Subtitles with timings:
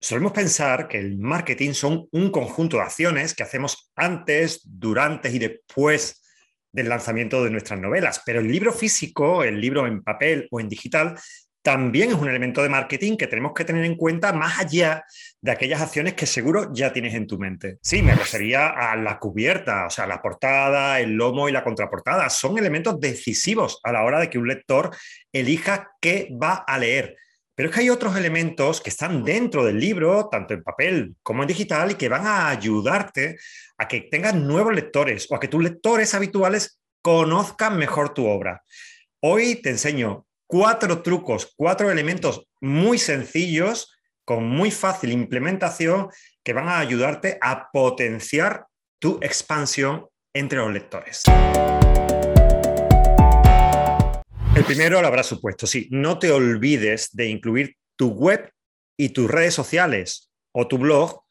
[0.00, 5.38] Solemos pensar que el marketing son un conjunto de acciones que hacemos antes, durante y
[5.38, 6.22] después
[6.70, 10.68] del lanzamiento de nuestras novelas, pero el libro físico, el libro en papel o en
[10.68, 11.18] digital,
[11.62, 15.04] también es un elemento de marketing que tenemos que tener en cuenta más allá
[15.40, 17.78] de aquellas acciones que seguro ya tienes en tu mente.
[17.82, 22.30] Sí, me refería a la cubierta, o sea, la portada, el lomo y la contraportada.
[22.30, 24.96] Son elementos decisivos a la hora de que un lector
[25.32, 27.16] elija qué va a leer.
[27.58, 31.42] Pero es que hay otros elementos que están dentro del libro, tanto en papel como
[31.42, 33.36] en digital, y que van a ayudarte
[33.76, 38.62] a que tengas nuevos lectores o a que tus lectores habituales conozcan mejor tu obra.
[39.20, 43.92] Hoy te enseño cuatro trucos, cuatro elementos muy sencillos,
[44.24, 46.10] con muy fácil implementación,
[46.44, 48.66] que van a ayudarte a potenciar
[49.00, 51.24] tu expansión entre los lectores.
[54.58, 58.50] El primero lo habrá supuesto, sí, no te olvides de incluir tu web
[58.96, 61.22] y tus redes sociales o tu blog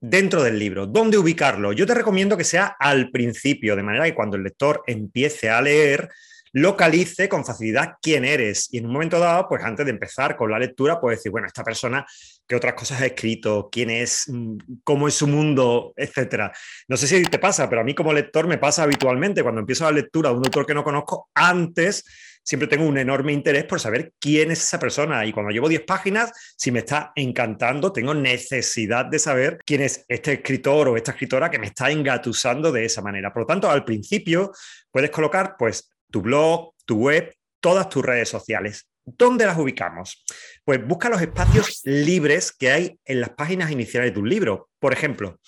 [0.00, 0.84] dentro del libro.
[0.84, 1.72] ¿Dónde ubicarlo?
[1.72, 5.62] Yo te recomiendo que sea al principio, de manera que cuando el lector empiece a
[5.62, 6.08] leer,
[6.52, 8.74] localice con facilidad quién eres.
[8.74, 11.46] Y en un momento dado, pues antes de empezar con la lectura, puedes decir, bueno,
[11.46, 12.04] esta persona,
[12.44, 13.68] ¿qué otras cosas ha escrito?
[13.70, 14.24] ¿Quién es?
[14.26, 15.92] Mm, ¿Cómo es su mundo?
[15.94, 16.50] Etcétera.
[16.88, 19.84] No sé si te pasa, pero a mí como lector me pasa habitualmente cuando empiezo
[19.84, 22.04] la lectura de un autor que no conozco, antes
[22.48, 25.26] siempre tengo un enorme interés por saber quién es esa persona.
[25.26, 30.06] Y cuando llevo 10 páginas, si me está encantando, tengo necesidad de saber quién es
[30.08, 33.34] este escritor o esta escritora que me está engatusando de esa manera.
[33.34, 34.50] Por lo tanto, al principio
[34.90, 38.88] puedes colocar pues tu blog, tu web, todas tus redes sociales.
[39.04, 40.24] ¿Dónde las ubicamos?
[40.64, 44.70] Pues busca los espacios libres que hay en las páginas iniciales de tu libro.
[44.78, 45.38] Por ejemplo,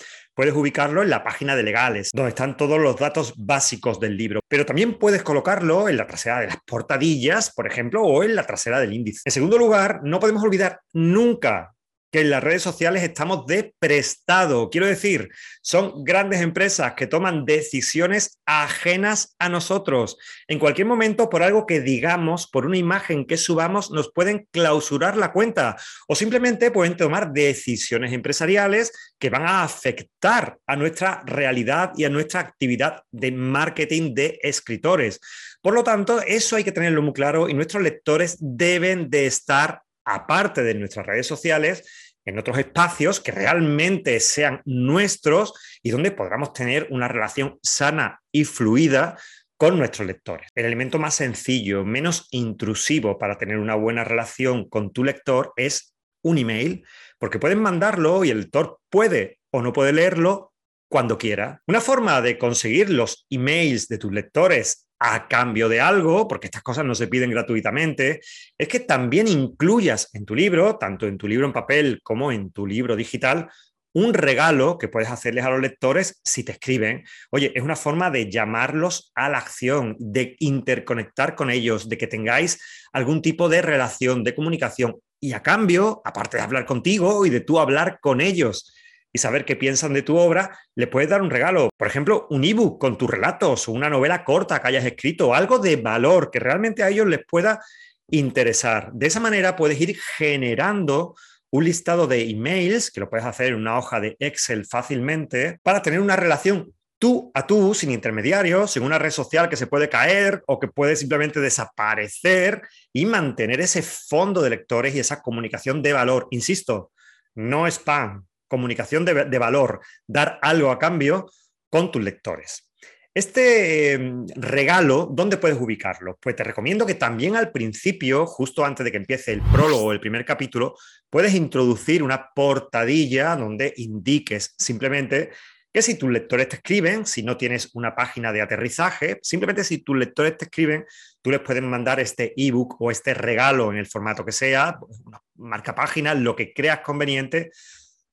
[0.41, 4.41] puedes ubicarlo en la página de legales, donde están todos los datos básicos del libro,
[4.49, 8.47] pero también puedes colocarlo en la trasera de las portadillas, por ejemplo, o en la
[8.47, 9.21] trasera del índice.
[9.27, 11.75] En segundo lugar, no podemos olvidar nunca
[12.11, 14.71] que en las redes sociales estamos de prestado.
[14.71, 15.29] Quiero decir,
[15.63, 20.19] son grandes empresas que toman decisiones ajenas a nosotros.
[20.49, 25.17] En cualquier momento, por algo que digamos, por una imagen que subamos, nos pueden clausurar
[25.17, 25.77] la cuenta
[26.09, 32.11] o simplemente pueden tomar decisiones empresariales que van a afectar a nuestra realidad y a
[32.11, 35.21] nuestra actividad de marketing de escritores.
[35.63, 39.83] Por lo tanto, eso hay que tenerlo muy claro y nuestros lectores deben de estar
[40.05, 46.53] aparte de nuestras redes sociales, en otros espacios que realmente sean nuestros y donde podamos
[46.53, 49.17] tener una relación sana y fluida
[49.57, 50.49] con nuestros lectores.
[50.55, 55.95] El elemento más sencillo, menos intrusivo para tener una buena relación con tu lector es
[56.23, 56.85] un email,
[57.19, 60.53] porque pueden mandarlo y el lector puede o no puede leerlo
[60.89, 61.63] cuando quiera.
[61.67, 66.63] Una forma de conseguir los emails de tus lectores a cambio de algo, porque estas
[66.63, 68.21] cosas no se piden gratuitamente,
[68.57, 72.53] es que también incluyas en tu libro, tanto en tu libro en papel como en
[72.53, 73.49] tu libro digital,
[73.93, 77.03] un regalo que puedes hacerles a los lectores si te escriben.
[77.31, 82.07] Oye, es una forma de llamarlos a la acción, de interconectar con ellos, de que
[82.07, 82.61] tengáis
[82.93, 84.97] algún tipo de relación, de comunicación.
[85.19, 88.73] Y a cambio, aparte de hablar contigo y de tú hablar con ellos
[89.13, 91.71] y saber qué piensan de tu obra, le puedes dar un regalo.
[91.77, 95.59] Por ejemplo, un ebook con tus relatos o una novela corta que hayas escrito, algo
[95.59, 97.61] de valor que realmente a ellos les pueda
[98.09, 98.91] interesar.
[98.93, 101.15] De esa manera puedes ir generando
[101.51, 105.83] un listado de emails, que lo puedes hacer en una hoja de Excel fácilmente, para
[105.83, 109.89] tener una relación tú a tú, sin intermediarios, sin una red social que se puede
[109.89, 112.63] caer o que puede simplemente desaparecer
[112.93, 116.29] y mantener ese fondo de lectores y esa comunicación de valor.
[116.31, 116.93] Insisto,
[117.35, 121.31] no spam, comunicación de, valor, dar algo a cambio
[121.71, 122.69] con tus lectores.
[123.15, 126.19] Este em, regalo, ¿dónde puedes ubicarlo?
[126.21, 129.93] Pues te recomiendo que también al principio, justo antes de que empiece el prólogo o
[129.93, 130.77] el primer capítulo,
[131.09, 135.31] puedes introducir una portadilla donde indiques simplemente
[135.73, 139.79] que si tus lectores te escriben, si no tienes una página de aterrizaje, simplemente si
[139.79, 140.85] tus lectores te escriben,
[141.23, 145.23] tú les puedes mandar este ebook o este regalo en el formato que sea, una
[145.37, 147.51] marca página, lo que creas conveniente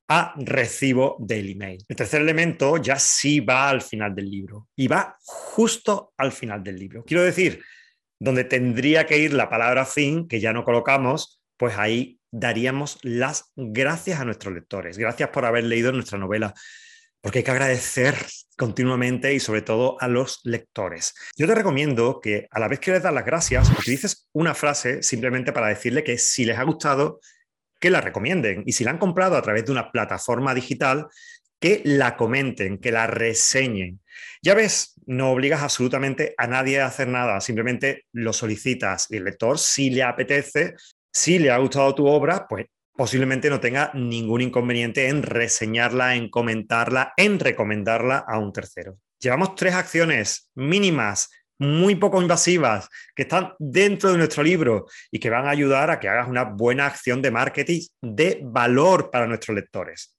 [0.07, 1.83] a recibo del email.
[1.87, 6.63] El tercer elemento ya sí va al final del libro y va justo al final
[6.63, 7.03] del libro.
[7.03, 7.61] Quiero decir,
[8.19, 13.51] donde tendría que ir la palabra fin, que ya no colocamos, pues ahí daríamos las
[13.55, 14.97] gracias a nuestros lectores.
[14.97, 16.53] Gracias por haber leído nuestra novela,
[17.21, 18.15] porque hay que agradecer
[18.57, 21.13] continuamente y sobre todo a los lectores.
[21.35, 25.03] Yo te recomiendo que a la vez que les das las gracias, utilices una frase
[25.03, 27.19] simplemente para decirle que si les ha gustado,
[27.79, 28.63] que la recomienden.
[28.65, 31.07] Y si la han comprado a través de una plataforma digital,
[31.59, 34.01] que la comenten, que la reseñen.
[34.41, 39.23] Ya ves, no obligas absolutamente a nadie a hacer nada, simplemente lo solicitas y el
[39.23, 40.75] lector, si le apetece,
[41.11, 46.29] si le ha gustado tu obra, pues posiblemente no tenga ningún inconveniente en reseñarla, en
[46.29, 48.97] comentarla, en recomendarla a un tercero.
[49.19, 55.29] Llevamos tres acciones mínimas, muy poco invasivas, que están dentro de nuestro libro y que
[55.29, 59.55] van a ayudar a que hagas una buena acción de marketing de valor para nuestros
[59.55, 60.17] lectores.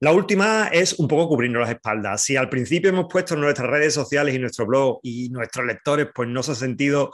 [0.00, 2.22] La última es un poco cubrirnos las espaldas.
[2.22, 6.08] Si al principio hemos puesto en nuestras redes sociales y nuestro blog y nuestros lectores
[6.14, 7.12] pues no se han sentido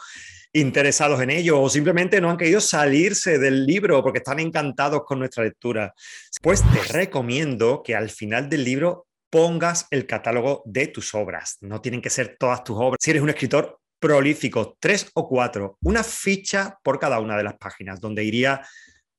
[0.52, 5.20] interesados en ello o simplemente no han querido salirse del libro porque están encantados con
[5.20, 5.94] nuestra lectura,
[6.42, 11.56] pues te recomiendo que al final del libro pongas el catálogo de tus obras.
[11.62, 12.98] No tienen que ser todas tus obras.
[13.00, 17.54] Si eres un escritor prolífico, tres o cuatro, una ficha por cada una de las
[17.54, 18.60] páginas, donde iría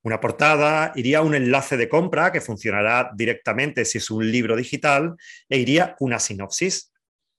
[0.04, 5.16] una portada, iría un enlace de compra que funcionará directamente si es un libro digital,
[5.50, 6.94] e iría una sinopsis.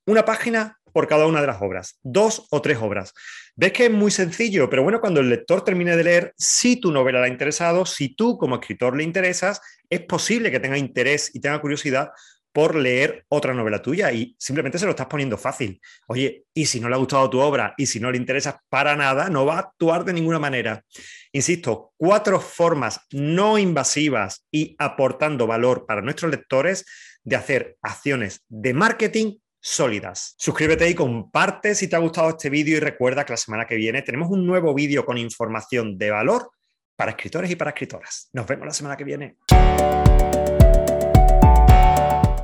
[0.06, 3.14] Una página por cada una de las obras, dos o tres obras.
[3.54, 6.90] Ves que es muy sencillo, pero bueno, cuando el lector termine de leer, si tu
[6.90, 11.30] novela le ha interesado, si tú como escritor le interesas, es posible que tenga interés
[11.34, 12.10] y tenga curiosidad
[12.54, 15.80] por leer otra novela tuya y simplemente se lo estás poniendo fácil.
[16.06, 18.94] Oye, y si no le ha gustado tu obra y si no le interesa para
[18.94, 20.84] nada, no va a actuar de ninguna manera.
[21.32, 26.84] Insisto, cuatro formas no invasivas y aportando valor para nuestros lectores
[27.24, 30.36] de hacer acciones de marketing sólidas.
[30.38, 33.74] Suscríbete y comparte si te ha gustado este vídeo y recuerda que la semana que
[33.74, 36.50] viene tenemos un nuevo vídeo con información de valor
[36.94, 38.28] para escritores y para escritoras.
[38.32, 39.38] Nos vemos la semana que viene.